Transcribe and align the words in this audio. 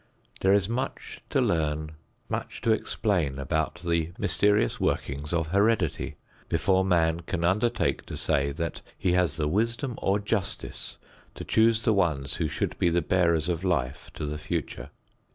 There 0.39 0.51
is 0.55 0.67
much 0.67 1.21
to 1.29 1.39
learn, 1.39 1.91
much 2.27 2.59
to 2.61 2.71
explain 2.71 3.37
about 3.37 3.83
the 3.85 4.13
mysterious 4.17 4.79
workings 4.79 5.31
of 5.31 5.45
heredity, 5.49 6.15
before 6.49 6.83
man 6.83 7.19
can 7.19 7.45
undertake 7.45 8.07
to 8.07 8.17
say 8.17 8.51
that 8.53 8.81
he 8.97 9.11
has 9.11 9.37
the 9.37 9.47
wisdom 9.47 9.93
or 9.99 10.17
justice 10.17 10.97
to 11.35 11.43
choose 11.45 11.83
the 11.83 11.93
ones 11.93 12.37
who 12.37 12.47
should 12.47 12.79
be 12.79 12.89
the 12.89 13.03
bearers 13.03 13.47
of 13.47 13.63
life 13.63 14.09
to 14.15 14.25
the 14.25 14.39
future. 14.39 14.89